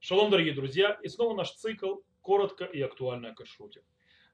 Шалом, 0.00 0.30
дорогие 0.30 0.54
друзья, 0.54 0.96
и 1.02 1.08
снова 1.08 1.36
наш 1.36 1.50
цикл 1.54 1.96
коротко 2.22 2.64
и 2.64 2.80
актуально 2.80 3.30
о 3.30 3.34
кашруте. 3.34 3.82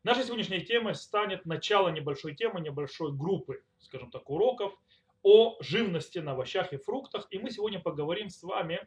Наша 0.02 0.22
сегодняшняя 0.22 0.60
тема 0.60 0.92
станет 0.92 1.46
начало 1.46 1.88
небольшой 1.88 2.34
темы, 2.34 2.60
небольшой 2.60 3.12
группы, 3.12 3.64
скажем 3.78 4.10
так, 4.10 4.28
уроков 4.28 4.74
о 5.22 5.56
живности 5.62 6.18
на 6.18 6.32
овощах 6.32 6.74
и 6.74 6.76
фруктах. 6.76 7.26
И 7.30 7.38
мы 7.38 7.50
сегодня 7.50 7.80
поговорим 7.80 8.28
с 8.28 8.42
вами 8.42 8.86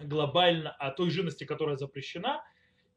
глобально 0.00 0.72
о 0.72 0.90
той 0.90 1.08
живности, 1.10 1.44
которая 1.44 1.76
запрещена. 1.76 2.44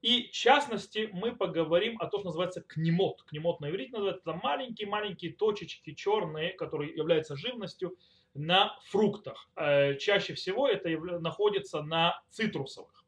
И 0.01 0.29
в 0.29 0.31
частности 0.31 1.07
мы 1.13 1.35
поговорим 1.35 2.01
о 2.01 2.07
том, 2.07 2.21
что 2.21 2.29
называется 2.29 2.61
кнемот. 2.61 3.21
Кнемот 3.25 3.59
на 3.59 3.69
иврите 3.69 3.91
называется 3.91 4.33
маленькие-маленькие 4.33 5.33
точечки 5.33 5.93
черные, 5.93 6.53
которые 6.53 6.95
являются 6.95 7.35
живностью 7.35 7.95
на 8.35 8.77
фруктах. 8.89 9.49
Э, 9.55 9.95
чаще 9.97 10.33
всего 10.33 10.67
это 10.67 10.89
находится 11.19 11.81
на 11.81 12.21
цитрусовых. 12.29 13.03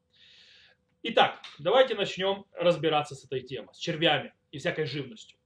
Итак, 1.02 1.40
давайте 1.58 1.94
начнем 1.94 2.44
разбираться 2.52 3.14
с 3.14 3.24
этой 3.24 3.42
темой, 3.42 3.72
с 3.72 3.78
червями 3.78 4.34
и 4.50 4.58
всякой 4.58 4.86
живностью. 4.86 5.38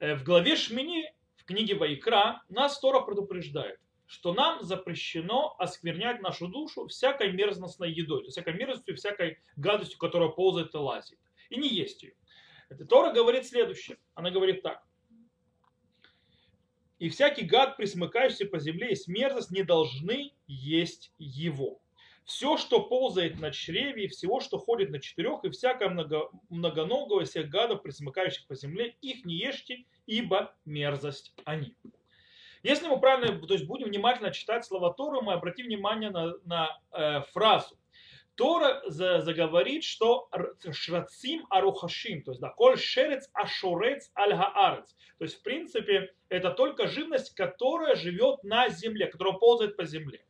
Э, 0.00 0.16
в 0.16 0.24
главе 0.24 0.56
Шмини, 0.56 1.10
в 1.36 1.44
книге 1.44 1.76
Вайкра, 1.76 2.42
нас 2.48 2.78
Тора 2.78 3.00
предупреждает, 3.00 3.78
что 4.06 4.34
нам 4.34 4.62
запрещено 4.62 5.54
осквернять 5.58 6.20
нашу 6.20 6.48
душу 6.48 6.88
всякой 6.88 7.32
мерзностной 7.32 7.90
едой, 7.90 8.20
то 8.20 8.24
есть 8.26 8.36
всякой 8.36 8.54
мерзостью, 8.54 8.96
всякой 8.96 9.38
гадостью, 9.56 9.98
которая 9.98 10.28
ползает 10.28 10.74
и 10.74 10.78
лазит, 10.78 11.18
и 11.48 11.56
не 11.56 11.68
есть 11.68 12.02
ее. 12.02 12.14
Тора 12.88 13.12
говорит 13.12 13.46
следующее. 13.46 13.98
Она 14.14 14.30
говорит 14.30 14.62
так. 14.62 14.82
И 17.02 17.08
всякий 17.08 17.44
гад, 17.44 17.76
присмыкающийся 17.76 18.46
по 18.46 18.60
земле, 18.60 18.92
и 18.92 19.10
мерзость 19.10 19.50
не 19.50 19.64
должны 19.64 20.32
есть 20.46 21.12
его 21.18 21.82
все, 22.24 22.56
что 22.56 22.80
ползает 22.80 23.40
на 23.40 23.50
чреве, 23.50 24.04
и 24.04 24.08
всего, 24.08 24.40
что 24.40 24.58
ходит 24.58 24.90
на 24.90 25.00
четырех, 25.00 25.44
и 25.44 25.50
всякое 25.50 25.88
много, 25.88 26.30
многоногого, 26.50 27.24
всех 27.24 27.48
гадов, 27.48 27.82
присмыкающих 27.82 28.46
по 28.46 28.54
земле, 28.54 28.96
их 29.00 29.24
не 29.24 29.34
ешьте, 29.34 29.84
ибо 30.06 30.54
мерзость 30.64 31.34
они. 31.44 31.74
Если 32.62 32.86
мы 32.86 33.00
правильно, 33.00 33.44
то 33.44 33.54
есть 33.54 33.66
будем 33.66 33.88
внимательно 33.88 34.30
читать 34.30 34.64
слова 34.64 34.92
Торы, 34.92 35.20
мы 35.20 35.32
обратим 35.32 35.66
внимание 35.66 36.10
на, 36.10 36.34
на 36.44 36.80
э, 36.92 37.22
фразу. 37.32 37.76
Тора 38.42 38.82
за, 38.86 39.20
заговорит, 39.20 39.84
что 39.84 40.28
шрацим 40.72 41.46
арухашим, 41.48 42.24
то 42.24 42.32
есть 42.32 42.40
да, 42.40 42.48
коль 42.48 42.76
шерец 42.76 43.30
ашурец 43.34 44.10
аль. 44.18 44.32
То 44.34 45.24
есть 45.24 45.38
в 45.38 45.42
принципе 45.44 46.12
это 46.28 46.50
только 46.50 46.88
живность, 46.88 47.36
которая 47.36 47.94
живет 47.94 48.42
на 48.42 48.68
земле, 48.68 49.06
которая 49.06 49.34
ползает 49.34 49.76
по 49.76 49.84
земле. 49.84 50.26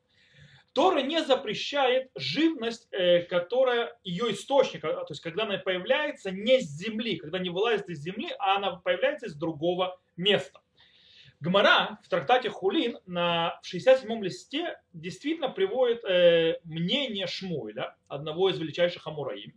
Тора 0.75 1.01
не 1.01 1.23
запрещает 1.25 2.11
живность, 2.15 2.87
э, 2.93 3.23
которая 3.23 3.99
ее 4.05 4.33
источник, 4.33 4.85
а, 4.85 4.93
то 5.05 5.13
есть 5.13 5.23
когда 5.23 5.45
она 5.45 5.57
появляется 5.57 6.31
не 6.31 6.61
с 6.61 6.67
земли, 6.67 7.17
когда 7.17 7.39
не 7.39 7.49
вылазит 7.49 7.89
из 7.89 8.01
земли, 8.01 8.29
а 8.39 8.57
она 8.57 8.77
появляется 8.77 9.29
из 9.29 9.35
другого 9.37 9.99
места. 10.19 10.61
Гмара 11.43 11.98
в 12.05 12.09
трактате 12.09 12.51
Хулин 12.51 12.98
на 13.05 13.61
67-м 13.65 14.23
листе 14.23 14.79
действительно 14.93 15.48
приводит 15.48 16.05
э, 16.05 16.61
мнение 16.62 17.27
Шмуэля, 17.27 17.97
одного 18.07 18.51
из 18.51 18.61
величайших 18.61 19.05
амураим, 19.09 19.53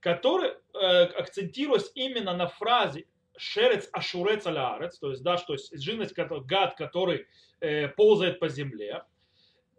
который, 0.00 0.50
э, 0.50 1.04
акцентируясь 1.04 1.92
именно 1.94 2.34
на 2.34 2.48
фразе 2.48 3.06
«шерец 3.36 3.88
ашурец 3.92 4.48
алярец», 4.48 4.98
то 4.98 5.10
есть, 5.10 5.22
да, 5.22 5.36
что 5.36 5.52
есть 5.52 5.80
живность, 5.80 6.12
гад, 6.16 6.74
который 6.74 7.28
э, 7.60 7.86
ползает 7.86 8.40
по 8.40 8.48
земле, 8.48 9.04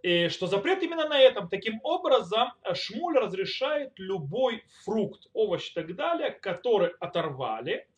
и 0.01 0.29
что 0.29 0.47
запрет 0.47 0.81
именно 0.81 1.09
на 1.09 1.19
этом. 1.19 1.49
Таким 1.49 1.81
образом, 1.83 2.53
Шмуль 2.73 3.17
разрешает 3.17 3.91
любой 3.97 4.63
фрукт, 4.85 5.27
овощ 5.33 5.71
и 5.71 5.73
так 5.73 5.93
далее, 5.93 6.31
который 6.31 6.91
оторвали, 7.01 7.88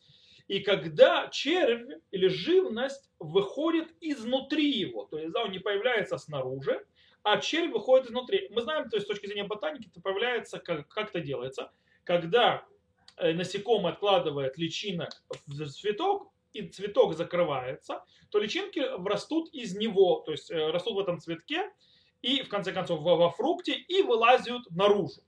и 0.52 0.60
когда 0.60 1.28
червь 1.28 1.98
или 2.10 2.28
живность 2.28 3.08
выходит 3.18 3.88
изнутри 4.02 4.70
его, 4.70 5.06
то 5.06 5.16
есть 5.18 5.32
да, 5.32 5.44
он 5.44 5.50
не 5.50 5.58
появляется 5.58 6.18
снаружи, 6.18 6.84
а 7.22 7.38
червь 7.38 7.72
выходит 7.72 8.08
изнутри. 8.08 8.48
Мы 8.50 8.60
знаем, 8.60 8.90
то 8.90 8.96
есть 8.96 9.06
с 9.06 9.08
точки 9.08 9.24
зрения 9.28 9.44
ботаники, 9.44 9.88
это 9.88 10.02
появляется, 10.02 10.58
как, 10.58 10.86
как 10.88 11.08
это 11.08 11.20
делается, 11.20 11.72
когда 12.04 12.66
э, 13.16 13.32
насекомое 13.32 13.94
откладывает 13.94 14.58
личинок 14.58 15.22
в 15.46 15.66
цветок, 15.70 16.30
и 16.52 16.68
цветок 16.68 17.16
закрывается, 17.16 18.04
то 18.28 18.38
личинки 18.38 18.80
растут 19.08 19.48
из 19.54 19.74
него, 19.74 20.22
то 20.26 20.32
есть 20.32 20.50
э, 20.50 20.70
растут 20.70 20.96
в 20.96 20.98
этом 20.98 21.18
цветке, 21.18 21.72
и 22.20 22.42
в 22.42 22.50
конце 22.50 22.72
концов 22.72 23.00
во, 23.00 23.30
фрукте 23.30 23.72
и 23.72 24.02
вылазят 24.02 24.70
наружу. 24.70 25.22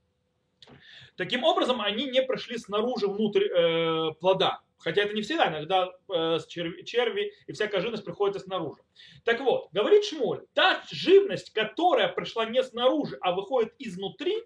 Таким 1.15 1.43
образом, 1.43 1.81
они 1.81 2.05
не 2.05 2.21
прошли 2.21 2.59
снаружи 2.59 3.07
внутрь 3.07 3.45
э, 3.45 4.11
плода. 4.19 4.61
Хотя 4.85 5.01
это 5.01 5.13
не 5.13 5.21
всегда, 5.21 5.49
иногда 5.49 5.91
э, 6.13 6.39
черви, 6.47 6.83
черви 6.83 7.33
и 7.47 7.51
всякая 7.51 7.81
живность 7.81 8.05
приходит 8.05 8.41
снаружи. 8.41 8.81
Так 9.25 9.41
вот, 9.41 9.67
говорит 9.73 10.05
Шмуль, 10.05 10.45
та 10.53 10.81
живность, 10.89 11.51
которая 11.51 12.07
пришла 12.07 12.45
не 12.45 12.63
снаружи, 12.63 13.17
а 13.19 13.33
выходит 13.33 13.73
изнутри, 13.77 14.37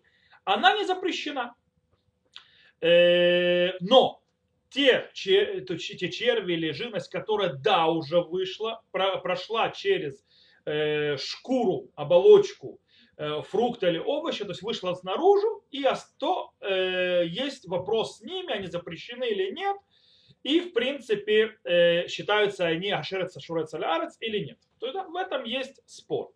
она 0.45 0.75
не 0.75 0.85
запрещена. 0.85 1.53
Э, 2.81 3.73
но 3.81 4.23
те, 4.71 5.11
те 5.13 6.09
черви 6.09 6.53
или 6.53 6.71
живность, 6.71 7.11
которая, 7.11 7.53
да, 7.53 7.87
уже 7.87 8.21
вышла, 8.21 8.81
прошла 8.91 9.69
через 9.69 10.23
Э, 10.71 11.17
шкуру, 11.17 11.89
оболочку 11.95 12.79
э, 13.17 13.41
фрукта 13.41 13.89
или 13.89 13.97
овоща, 13.97 14.45
то 14.45 14.51
есть 14.51 14.61
вышла 14.61 14.93
снаружи, 14.93 15.47
и 15.71 15.83
то 16.19 16.51
э, 16.59 17.23
есть 17.25 17.67
вопрос 17.67 18.17
с 18.17 18.21
ними, 18.21 18.53
они 18.53 18.67
запрещены 18.67 19.27
или 19.29 19.51
нет, 19.51 19.77
и 20.43 20.61
в 20.61 20.73
принципе 20.73 21.57
считаются 22.07 22.65
они 22.65 22.91
ашерец, 22.91 23.35
ашурец, 23.35 23.73
алярец 23.73 24.17
или 24.19 24.39
нет. 24.39 24.57
То 24.79 24.87
есть 24.87 24.97
в 24.97 25.15
этом 25.15 25.43
есть 25.43 25.81
спор. 25.85 26.31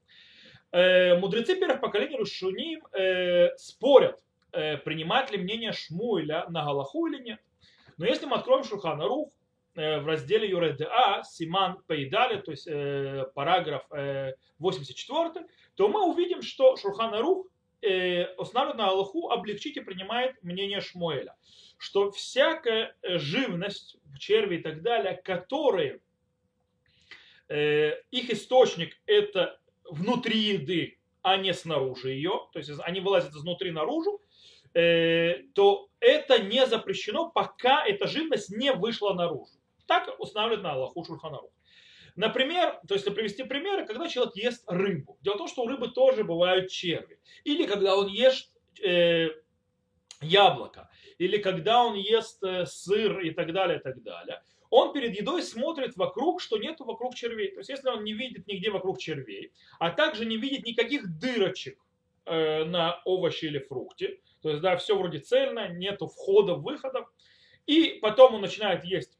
Мудрецы 0.72 1.56
первых 1.56 1.81
поколений 1.81 2.18
Рушуним 2.18 2.81
спорят, 3.58 4.19
принимать 4.52 5.31
ли 5.31 5.38
мнение 5.38 5.72
Шмуэля 5.72 6.47
на 6.50 6.66
Галаху 6.66 7.08
или 7.08 7.22
нет. 7.22 7.40
Но 7.97 8.06
если 8.06 8.25
мы 8.25 8.38
откроем 8.38 8.64
Шухана 8.64 9.08
Рух, 9.08 9.31
Э, 9.75 10.00
в 10.00 10.08
разделе 10.08 10.50
ЮРДА, 10.50 11.24
Симан 11.24 11.81
Пейдали, 11.88 12.40
то 12.41 12.52
есть 12.52 12.68
э, 12.68 13.25
параграф 13.34 13.84
84, 14.59 15.47
то 15.75 15.88
мы 15.88 16.08
увидим, 16.08 16.44
что 16.44 16.75
Шурхан 16.75 17.16
Рух 17.20 17.47
э, 17.81 18.35
устанавливает 18.35 18.78
на 18.78 18.90
Аллаху 18.90 19.30
облегчить 19.30 19.78
и 19.78 19.81
принимает 19.81 20.35
мнение 20.44 20.80
Шмуэля, 20.80 21.35
что 21.78 22.11
всякая 22.11 22.95
живность, 23.03 23.97
черви 24.19 24.57
и 24.57 24.61
так 24.61 24.81
далее, 24.81 25.16
которые 25.16 26.01
их 27.50 28.29
источник 28.29 28.95
это 29.06 29.59
внутри 29.84 30.39
еды, 30.39 30.97
а 31.22 31.38
не 31.38 31.53
снаружи 31.53 32.11
ее, 32.11 32.47
то 32.51 32.59
есть 32.59 32.72
они 32.84 33.00
вылазят 33.00 33.34
изнутри 33.34 33.72
наружу, 33.72 34.22
то 34.73 35.89
это 36.00 36.39
не 36.39 36.66
запрещено, 36.66 37.29
пока 37.29 37.85
эта 37.85 38.07
живность 38.07 38.50
не 38.50 38.72
вышла 38.72 39.13
наружу. 39.13 39.53
Так 39.88 40.19
устанавливает 40.19 40.63
на 40.63 40.73
Аллаху 40.73 41.03
Шульханарух. 41.03 41.51
Например, 42.16 42.79
то 42.88 42.94
есть 42.94 43.05
привести 43.13 43.44
примеры, 43.44 43.85
когда 43.85 44.07
человек 44.07 44.35
ест 44.35 44.63
рыбу. 44.67 45.17
Дело 45.22 45.35
в 45.35 45.38
том, 45.40 45.47
что 45.47 45.63
у 45.63 45.67
рыбы 45.67 45.90
тоже 45.90 46.23
бывают 46.23 46.69
черви. 46.72 47.19
Или 47.44 47.66
когда 47.66 47.97
он 47.97 48.07
ест 48.07 48.55
э, 48.81 49.29
яблоко. 50.23 50.89
Или 51.17 51.38
когда 51.38 51.84
он 51.84 51.95
ест 51.95 52.44
э, 52.44 52.66
сыр 52.66 53.19
и 53.19 53.31
так 53.31 53.53
далее, 53.53 53.79
и 53.79 53.81
так 53.81 54.01
далее. 54.03 54.41
Он 54.69 54.91
перед 54.91 55.16
едой 55.16 55.44
смотрит 55.44 55.95
вокруг, 55.97 56.41
что 56.41 56.57
нету 56.57 56.84
вокруг 56.84 57.13
червей. 57.13 57.51
То 57.51 57.59
есть 57.59 57.69
если 57.69 57.89
он 57.89 58.03
не 58.03 58.13
видит 58.13 58.47
нигде 58.47 58.72
вокруг 58.72 58.97
червей, 58.97 59.51
а 59.78 59.91
также 59.91 60.25
не 60.25 60.38
видит 60.38 60.66
никаких 60.66 61.19
дырочек 61.19 61.78
э, 62.25 62.63
на 62.66 63.00
овощи 63.06 63.45
или 63.45 63.59
фрукте, 63.59 64.19
то 64.41 64.50
есть 64.50 64.61
да, 64.61 64.75
все 64.78 64.97
вроде 64.97 65.20
цельно, 65.20 65.70
нету 65.70 66.08
входов, 66.08 66.61
выходов, 66.64 67.08
и 67.67 67.99
потом 68.02 68.35
он 68.35 68.41
начинает 68.41 68.84
есть 68.84 69.17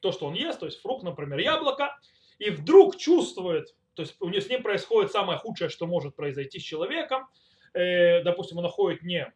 то, 0.00 0.12
что 0.12 0.26
он 0.26 0.34
ест, 0.34 0.60
то 0.60 0.66
есть 0.66 0.80
фрукт, 0.80 1.02
например, 1.02 1.38
яблоко, 1.38 1.98
и 2.38 2.50
вдруг 2.50 2.96
чувствует, 2.96 3.74
то 3.94 4.02
есть 4.02 4.16
у 4.20 4.28
него 4.28 4.40
с 4.40 4.48
ним 4.48 4.62
происходит 4.62 5.12
самое 5.12 5.38
худшее, 5.38 5.68
что 5.68 5.86
может 5.86 6.16
произойти 6.16 6.58
с 6.58 6.62
человеком, 6.62 7.26
э, 7.74 8.22
допустим, 8.22 8.58
он 8.58 8.64
находит 8.64 9.02
не, 9.02 9.32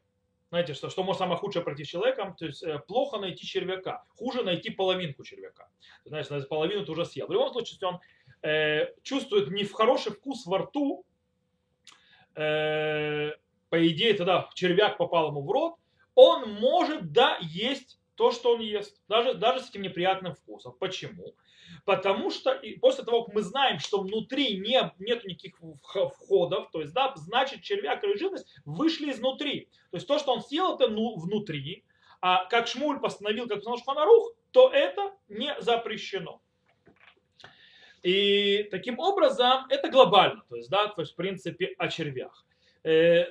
знаете, 0.49 0.75
что, 0.75 0.91
что 0.91 1.03
может 1.03 1.19
самое 1.19 1.39
худшее 1.39 1.65
пройти 1.65 1.85
с 1.85 1.89
человеком, 1.89 2.37
то 2.37 2.47
есть 2.47 2.63
э, 2.63 2.79
плохо 2.79 3.19
найти 3.19 3.45
червяка, 3.47 4.05
хуже 4.17 4.43
найти 4.43 4.71
половинку 4.71 5.25
червяка. 5.25 5.69
Знаешь, 6.05 6.29
половину 6.49 6.85
ты 6.85 6.93
уже 6.93 7.05
съел. 7.05 7.27
В 7.27 7.33
любом 7.33 7.51
случае, 7.51 7.79
он 7.89 8.01
э, 8.43 8.95
чувствует 9.03 9.51
не 9.51 9.65
в 9.65 9.73
хороший 9.73 10.13
вкус 10.13 10.47
во 10.47 10.59
рту, 10.59 11.05
э, 12.37 13.33
по 13.69 13.89
идее, 13.89 14.15
тогда 14.15 14.49
червяк 14.55 14.99
попал 14.99 15.29
ему 15.29 15.43
в 15.43 15.51
рот, 15.51 15.75
он 16.15 16.49
может, 16.55 17.13
да, 17.13 17.39
есть 17.41 17.99
то, 18.15 18.31
что 18.31 18.55
он 18.55 18.61
ест, 18.61 19.01
даже, 19.09 19.35
даже 19.35 19.61
с 19.61 19.71
этим 19.71 19.83
неприятным 19.83 20.35
вкусом. 20.35 20.75
Почему? 20.79 21.35
Потому 21.85 22.31
что 22.31 22.53
и 22.53 22.79
после 22.79 23.05
того, 23.05 23.25
как 23.25 23.35
мы 23.35 23.43
знаем, 23.43 23.79
что 23.79 24.01
внутри 24.01 24.59
не, 24.59 24.93
нет 24.99 25.25
никаких 25.25 25.57
входов, 25.83 26.71
то 26.73 26.81
есть, 26.81 26.93
да, 26.93 27.13
значит, 27.17 27.63
червяк 27.63 28.03
или 28.05 28.17
живность 28.17 28.47
вышли 28.65 29.11
изнутри. 29.13 29.69
То 29.91 29.97
есть 29.97 30.07
то, 30.07 30.19
что 30.19 30.33
он 30.33 30.43
съел, 30.43 30.75
это 30.75 30.89
ну, 30.89 31.17
внутри, 31.17 31.85
а 32.21 32.45
как 32.47 32.67
Шмуль 32.67 33.01
постановил, 33.01 33.47
как 33.47 33.61
сказал 33.61 33.79
Шханарух, 33.79 34.33
то 34.51 34.71
это 34.71 35.13
не 35.29 35.55
запрещено. 35.61 36.41
И 38.03 38.69
таким 38.71 38.99
образом 38.99 39.67
это 39.69 39.91
глобально, 39.91 40.45
то 40.49 40.57
есть, 40.57 40.71
да, 40.71 40.89
то 40.89 41.03
есть 41.03 41.13
в 41.13 41.17
принципе 41.17 41.75
о 41.79 41.89
червях. 41.89 42.45
Э, 42.85 43.27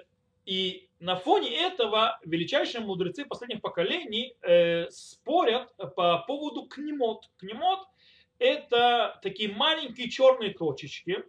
и 0.45 0.89
на 0.99 1.15
фоне 1.15 1.55
этого 1.55 2.19
величайшие 2.23 2.81
мудрецы 2.81 3.25
последних 3.25 3.61
поколений 3.61 4.35
э, 4.41 4.89
спорят 4.89 5.75
по 5.95 6.23
поводу 6.27 6.67
кнемот. 6.67 7.29
Кнемот– 7.37 7.79
это 8.39 9.19
такие 9.21 9.53
маленькие 9.53 10.09
черные 10.09 10.53
точечки, 10.53 11.23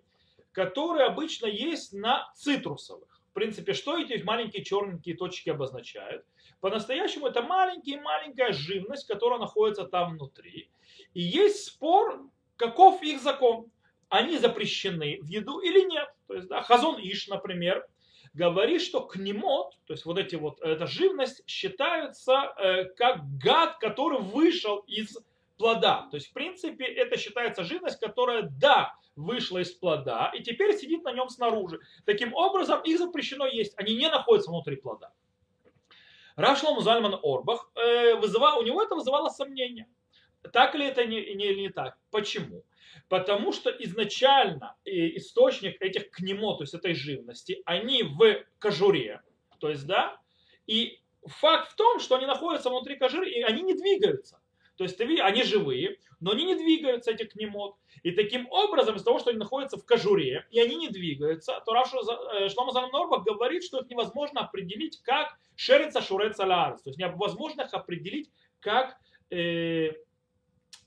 которые 0.53 1.07
обычно 1.07 1.47
есть 1.47 1.93
на 1.93 2.31
цитрусовых. 2.35 3.21
В 3.31 3.35
принципе, 3.35 3.75
что 3.75 3.99
эти 3.99 4.23
маленькие 4.23 4.65
черненькие 4.65 5.17
точки 5.17 5.51
обозначают? 5.51 6.25
По-настоящему 6.61 7.27
это 7.27 7.43
маленькая-маленькая 7.43 8.53
живность, 8.53 9.07
которая 9.07 9.39
находится 9.39 9.85
там 9.85 10.15
внутри. 10.15 10.71
И 11.13 11.21
есть 11.21 11.67
спор, 11.67 12.23
каков 12.57 13.03
их 13.03 13.21
закон. 13.21 13.71
Они 14.09 14.39
запрещены 14.39 15.19
в 15.21 15.27
еду 15.27 15.59
или 15.61 15.81
нет. 15.89 16.09
То 16.27 16.35
есть, 16.35 16.49
да, 16.49 16.63
Хазон 16.63 16.99
Иш, 16.99 17.29
например, 17.29 17.87
говорит, 18.35 18.83
что 18.83 19.01
кнемот, 19.01 19.77
то 19.87 19.93
есть 19.93 20.05
вот 20.05 20.19
эти 20.19 20.37
вот, 20.37 20.61
эта 20.61 20.87
живность 20.87 21.43
считаются 21.47 22.55
э, 22.59 22.85
как 22.97 23.21
гад, 23.39 23.79
который 23.79 24.21
вышел 24.21 24.79
из 24.87 25.19
плода. 25.57 26.09
То 26.11 26.17
есть, 26.17 26.29
в 26.29 26.33
принципе, 26.33 26.85
это 26.85 27.17
считается 27.17 27.65
живность, 27.65 28.01
которая, 28.01 28.43
да, 28.43 28.95
вышла 29.17 29.59
из 29.59 29.73
плода 29.73 30.31
и 30.35 30.43
теперь 30.43 30.77
сидит 30.77 31.03
на 31.05 31.13
нем 31.13 31.29
снаружи. 31.29 31.81
Таким 32.05 32.35
образом, 32.35 32.81
их 32.83 32.99
запрещено 32.99 33.47
есть. 33.47 33.73
Они 33.77 33.97
не 33.97 34.09
находятся 34.09 34.51
внутри 34.51 34.77
плода. 34.77 35.13
Рашлом 36.37 36.81
Зальман 36.83 37.19
Орбах, 37.23 37.71
э, 37.75 38.15
вызывал, 38.17 38.59
у 38.59 38.63
него 38.63 38.83
это 38.83 38.95
вызывало 38.95 39.31
сомнения. 39.31 39.89
Так 40.53 40.75
ли 40.75 40.87
это 40.87 41.07
не, 41.07 41.35
не, 41.35 41.55
не 41.55 41.71
так? 41.71 41.97
Почему? 42.11 42.63
Потому 43.09 43.53
что 43.53 43.71
изначально 43.71 44.77
источник 44.85 45.81
этих 45.81 46.11
кнемо, 46.11 46.57
то 46.57 46.65
есть 46.65 46.75
этой 46.75 46.95
живности, 46.95 47.63
они 47.65 48.03
в 48.03 48.45
кожуре, 48.59 49.23
то 49.59 49.71
есть, 49.71 49.87
да, 49.87 50.21
и 50.67 51.01
факт 51.25 51.73
в 51.73 51.77
том, 51.77 52.01
что 52.01 52.17
они 52.17 52.27
находятся 52.27 52.69
внутри 52.69 52.97
кожуры, 52.97 53.31
и 53.31 53.43
они 53.43 53.63
не 53.63 53.75
двигаются. 53.75 54.41
То 54.77 54.85
есть 54.85 55.01
они 55.01 55.43
живые, 55.43 55.99
но 56.21 56.33
они 56.33 56.45
не 56.45 56.55
двигаются, 56.55 57.11
эти 57.11 57.25
кнемот. 57.25 57.77
И 58.03 58.11
таким 58.13 58.47
образом, 58.51 58.97
из-за 58.97 59.05
того, 59.07 59.19
что 59.19 59.31
они 59.31 59.39
находятся 59.39 59.79
в 59.79 59.87
кожуре, 59.87 60.47
и 60.51 60.61
они 60.61 60.77
не 60.77 60.89
двигаются, 60.89 61.63
то 61.65 61.73
Раша 61.73 61.97
э, 62.39 62.49
Шлома 62.51 62.73
Норбах 62.73 63.25
говорит, 63.25 63.65
что 63.65 63.81
их 63.81 63.89
невозможно 63.89 64.43
определить 64.43 65.01
как 65.03 65.39
шерица 65.57 66.03
шуреца 66.03 66.47
ларс. 66.47 66.83
То 66.83 66.91
есть 66.91 66.99
невозможно 66.99 67.63
их 67.63 67.73
определить 67.73 68.31
как 68.61 68.97
э, 69.31 69.93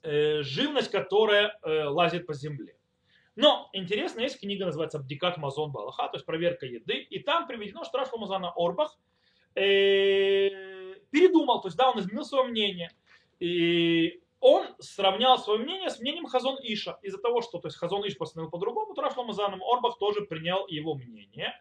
э, 0.04 0.42
живность, 0.44 0.92
которая 0.92 1.58
э, 1.64 1.86
лазит 1.86 2.28
по 2.28 2.34
земле. 2.34 2.76
Но 3.36 3.70
интересно, 3.74 4.20
есть 4.20 4.40
книга, 4.40 4.66
называется 4.66 5.00
«Бдикат 5.00 5.38
Мазон 5.38 5.72
Балаха», 5.72 6.10
то 6.10 6.16
есть 6.16 6.26
проверка 6.26 6.66
еды, 6.66 6.96
и 6.96 7.20
там 7.20 7.48
приведено, 7.48 7.86
что 7.86 7.98
Раша 7.98 8.18
Мазана 8.18 8.52
Орбах 8.56 8.98
э, 9.56 10.50
передумал, 11.10 11.62
то 11.62 11.70
есть 11.70 11.78
да, 11.78 11.90
он 11.90 12.00
изменил 12.00 12.26
свое 12.26 12.44
мнение. 12.44 12.92
И 13.40 14.22
он 14.40 14.68
сравнял 14.80 15.38
свое 15.38 15.60
мнение 15.60 15.90
с 15.90 16.00
мнением 16.00 16.26
Хазон 16.26 16.58
Иша. 16.62 16.98
Из-за 17.02 17.18
того, 17.18 17.42
что 17.42 17.60
то 17.60 17.68
есть 17.68 17.78
Хазон 17.78 18.08
Иш 18.08 18.18
постановил 18.18 18.50
по-другому, 18.50 18.94
то 18.94 19.02
Рашлам 19.02 19.30
Азаном 19.30 19.62
Орбах 19.64 19.98
тоже 19.98 20.22
принял 20.22 20.68
его 20.68 20.96
мнение. 20.96 21.54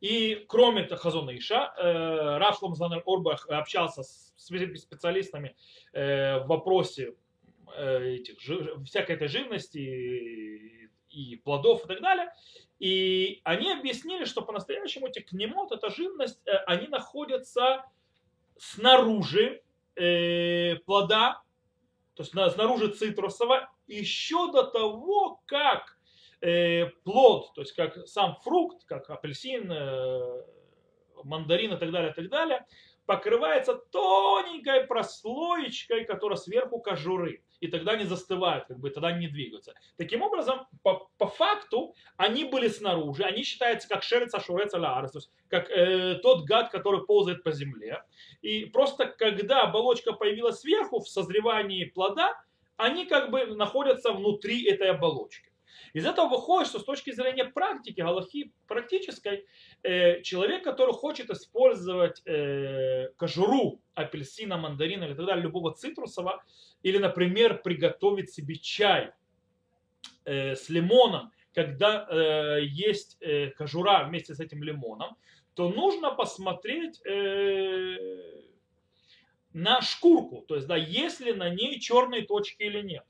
И 0.00 0.44
кроме 0.48 0.86
Хазона 0.86 1.36
Иша, 1.36 1.74
э, 1.76 2.52
Шломзан 2.58 3.02
Орбах 3.04 3.48
общался 3.48 4.02
с 4.02 4.32
специалистами 4.36 5.56
э, 5.92 6.38
в 6.40 6.46
вопросе 6.46 7.14
э, 7.76 8.14
этих, 8.14 8.38
всякой 8.84 9.16
этой 9.16 9.28
живности 9.28 10.90
и 11.10 11.36
плодов 11.36 11.84
и 11.84 11.88
так 11.88 12.00
далее. 12.00 12.32
И 12.78 13.40
они 13.42 13.72
объяснили, 13.72 14.24
что 14.24 14.42
по-настоящему 14.42 15.08
эти 15.08 15.18
кнемот, 15.18 15.72
эта 15.72 15.90
живность, 15.90 16.40
они 16.66 16.86
находятся 16.86 17.84
снаружи 18.56 19.62
э, 19.98 20.76
плода, 20.86 21.42
то 22.14 22.22
есть 22.22 22.32
снаружи 22.32 22.88
цитрусового, 22.88 23.68
еще 23.86 24.50
до 24.52 24.64
того, 24.64 25.40
как 25.46 25.98
э, 26.40 26.86
плод, 27.04 27.52
то 27.54 27.62
есть 27.62 27.74
как 27.74 28.06
сам 28.06 28.36
фрукт, 28.42 28.84
как 28.84 29.10
апельсин, 29.10 29.70
э, 29.70 30.42
мандарин 31.24 31.74
и 31.74 31.76
так 31.76 31.90
далее, 31.90 32.12
и 32.12 32.14
так 32.14 32.28
далее, 32.28 32.66
покрывается 33.06 33.74
тоненькой 33.74 34.84
прослоечкой, 34.84 36.04
которая 36.04 36.36
сверху 36.36 36.80
кожуры. 36.80 37.42
И 37.60 37.68
тогда 37.68 37.92
они 37.92 38.04
застывают, 38.04 38.66
как 38.66 38.78
бы 38.78 38.90
тогда 38.90 39.08
они 39.08 39.26
не 39.26 39.28
двигаются. 39.28 39.74
Таким 39.96 40.22
образом, 40.22 40.66
по 41.18 41.26
факту, 41.26 41.94
они 42.16 42.44
были 42.44 42.68
снаружи, 42.68 43.24
они 43.24 43.42
считаются 43.42 43.88
как 43.88 44.02
шерица 44.02 44.40
шуреца 44.40 44.78
лаарес, 44.78 45.12
то 45.12 45.18
есть 45.18 45.30
как 45.48 45.70
э, 45.70 46.14
тот 46.22 46.44
гад, 46.44 46.70
который 46.70 47.04
ползает 47.04 47.42
по 47.42 47.50
земле. 47.50 48.02
И 48.40 48.66
просто 48.66 49.06
когда 49.06 49.62
оболочка 49.62 50.12
появилась 50.12 50.60
сверху 50.60 51.00
в 51.00 51.08
созревании 51.08 51.84
плода, 51.84 52.40
они 52.76 53.06
как 53.06 53.30
бы 53.30 53.46
находятся 53.46 54.12
внутри 54.12 54.64
этой 54.64 54.90
оболочки. 54.90 55.48
Из 55.92 56.06
этого 56.06 56.28
выходит, 56.28 56.68
что 56.68 56.78
с 56.78 56.84
точки 56.84 57.12
зрения 57.12 57.44
практики, 57.44 58.00
галахи 58.00 58.52
практической, 58.66 59.46
э, 59.82 60.22
человек, 60.22 60.62
который 60.62 60.92
хочет 60.92 61.30
использовать 61.30 62.22
э, 62.26 63.08
кожуру 63.16 63.80
апельсина, 63.94 64.58
мандарина 64.58 65.04
или 65.04 65.14
так 65.14 65.26
далее, 65.26 65.42
любого 65.42 65.74
цитрусового, 65.74 66.44
или, 66.82 66.98
например, 66.98 67.62
приготовить 67.62 68.30
себе 68.30 68.56
чай 68.56 69.12
э, 70.28 70.56
с 70.56 70.68
лимоном, 70.68 71.32
когда 71.54 72.06
э, 72.08 72.60
есть 72.62 73.16
э, 73.20 73.50
кожура 73.50 74.04
вместе 74.04 74.34
с 74.34 74.40
этим 74.40 74.62
лимоном, 74.62 75.16
то 75.54 75.68
нужно 75.68 76.10
посмотреть 76.10 77.00
э, 77.04 77.96
на 79.52 79.80
шкурку, 79.82 80.44
то 80.46 80.54
есть, 80.54 80.68
да, 80.68 80.76
есть 80.76 81.20
ли 81.20 81.32
на 81.32 81.48
ней 81.48 81.80
черные 81.80 82.22
точки 82.22 82.62
или 82.62 82.80
нет. 82.82 83.04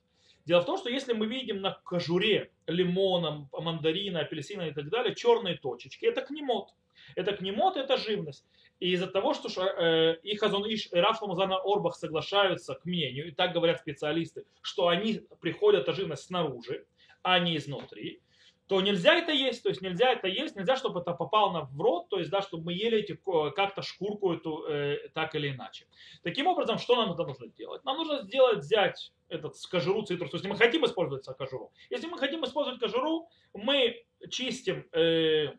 Дело 0.46 0.62
в 0.62 0.64
том, 0.64 0.78
что 0.78 0.88
если 0.88 1.12
мы 1.12 1.26
видим 1.26 1.60
на 1.60 1.78
кожуре 1.84 2.50
лимона, 2.66 3.46
мандарина, 3.52 4.20
апельсина 4.20 4.62
и 4.62 4.72
так 4.72 4.88
далее 4.88 5.14
черные 5.14 5.58
точечки, 5.58 6.06
это 6.06 6.22
кнемот. 6.22 6.70
Это 7.16 7.36
кнемот, 7.36 7.76
это 7.76 7.98
живность. 7.98 8.46
И 8.80 8.92
из-за 8.92 9.08
того, 9.08 9.34
что 9.34 9.48
э, 9.62 10.16
и 10.22 10.36
Хазон 10.36 10.64
Иш, 10.66 10.88
и 10.90 10.96
Раф 10.96 11.22
Орбах 11.22 11.96
соглашаются 11.96 12.74
к 12.74 12.86
мнению, 12.86 13.28
и 13.28 13.30
так 13.30 13.52
говорят 13.52 13.80
специалисты, 13.80 14.46
что 14.62 14.88
они 14.88 15.20
приходят, 15.40 15.82
эта 15.82 15.92
живность 15.92 16.24
снаружи, 16.24 16.86
а 17.22 17.38
не 17.38 17.56
изнутри, 17.56 18.22
то 18.68 18.82
нельзя 18.82 19.14
это 19.14 19.32
есть, 19.32 19.62
то 19.62 19.70
есть 19.70 19.80
нельзя 19.80 20.12
это 20.12 20.28
есть, 20.28 20.54
нельзя, 20.54 20.76
чтобы 20.76 21.00
это 21.00 21.14
попало 21.14 21.68
в 21.72 21.80
рот, 21.80 22.10
то 22.10 22.18
есть, 22.18 22.30
да, 22.30 22.42
чтобы 22.42 22.64
мы 22.64 22.72
ели 22.74 22.98
эти, 22.98 23.18
как-то 23.56 23.80
шкурку 23.80 24.34
эту 24.34 24.64
э, 24.68 25.08
так 25.14 25.34
или 25.34 25.50
иначе. 25.50 25.86
Таким 26.22 26.46
образом, 26.46 26.76
что 26.76 26.96
нам 26.96 27.12
это 27.12 27.24
нужно 27.24 27.48
делать? 27.48 27.82
Нам 27.84 27.96
нужно 27.96 28.20
сделать, 28.22 28.58
взять 28.58 29.12
этот 29.28 29.54
кожуру 29.70 30.02
цитрус, 30.02 30.30
то 30.30 30.36
есть, 30.36 30.46
мы 30.46 30.56
хотим 30.56 30.84
использовать 30.84 31.24
кожуру. 31.38 31.72
Если 31.88 32.06
мы 32.08 32.18
хотим 32.18 32.44
использовать 32.44 32.78
кожуру, 32.78 33.30
мы 33.54 34.04
чистим 34.28 34.86
э, 34.92 35.54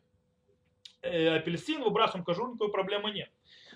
э, 1.01 1.35
апельсин, 1.35 1.81
выбрасываем 1.81 2.23
кожуру, 2.23 2.49
никакой 2.53 2.71
проблемы 2.71 3.09
нет. 3.09 3.31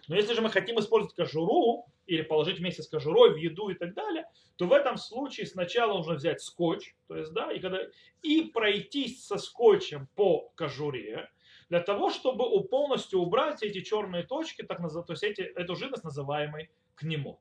Но 0.08 0.16
если 0.16 0.34
же 0.34 0.42
мы 0.42 0.50
хотим 0.50 0.80
использовать 0.80 1.16
кожуру 1.16 1.86
или 2.06 2.22
положить 2.22 2.60
вместе 2.60 2.84
с 2.84 2.88
кожурой 2.88 3.34
в 3.34 3.38
еду 3.38 3.70
и 3.70 3.76
так 3.76 3.94
далее, 3.94 4.26
то 4.58 4.66
в 4.66 4.74
этом 4.74 4.98
случае 4.98 5.48
сначала 5.48 5.94
нужно 5.94 6.16
взять 6.16 6.42
скотч, 6.42 6.94
то 7.08 7.16
есть, 7.16 7.32
да, 7.34 7.52
и, 7.52 7.60
когда, 7.60 7.80
и 8.22 8.42
пройтись 8.44 9.26
со 9.26 9.38
скотчем 9.38 10.08
по 10.16 10.52
кожуре, 10.56 11.30
для 11.70 11.80
того, 11.80 12.10
чтобы 12.12 12.64
полностью 12.68 13.20
убрать 13.20 13.64
эти 13.64 13.82
черные 13.82 14.24
точки, 14.24 14.62
так, 14.62 14.78
то 14.78 15.14
есть 15.14 15.24
эти, 15.24 15.42
эту 15.42 15.76
живность, 15.76 16.04
называемый 16.04 16.70
кнемот. 16.96 17.40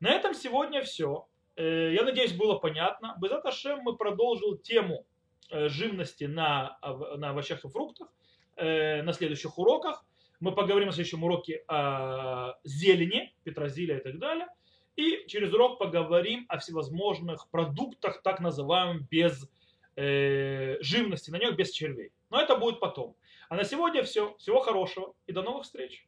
На 0.00 0.10
этом 0.10 0.34
сегодня 0.34 0.82
все. 0.82 1.28
Э, 1.56 1.92
я 1.92 2.02
надеюсь, 2.02 2.32
было 2.32 2.58
понятно. 2.58 3.16
Без 3.20 3.30
Ашем 3.32 3.80
мы 3.80 3.96
продолжим 3.96 4.58
тему 4.58 5.06
э, 5.50 5.68
живности 5.68 6.24
на, 6.24 6.78
на 7.16 7.30
овощах 7.30 7.64
и 7.64 7.68
фруктах 7.68 8.08
э, 8.56 9.02
на 9.02 9.12
следующих 9.12 9.58
уроках. 9.58 10.04
Мы 10.40 10.52
поговорим 10.52 10.88
на 10.88 10.92
следующем 10.92 11.24
уроке 11.24 11.64
о 11.68 12.54
зелени, 12.64 13.34
петрозилия 13.44 13.98
и 13.98 14.02
так 14.02 14.18
далее. 14.18 14.46
И 14.96 15.24
через 15.28 15.52
урок 15.52 15.78
поговорим 15.78 16.46
о 16.48 16.58
всевозможных 16.58 17.48
продуктах, 17.50 18.22
так 18.22 18.40
называемых, 18.40 19.08
без 19.08 19.48
э, 19.96 20.76
живности, 20.80 21.30
на 21.30 21.38
них 21.38 21.56
без 21.56 21.70
червей. 21.70 22.12
Но 22.30 22.40
это 22.40 22.56
будет 22.56 22.80
потом. 22.80 23.14
А 23.48 23.56
на 23.56 23.64
сегодня 23.64 24.02
все. 24.02 24.34
Всего 24.38 24.60
хорошего 24.60 25.14
и 25.26 25.32
до 25.32 25.42
новых 25.42 25.64
встреч. 25.64 26.06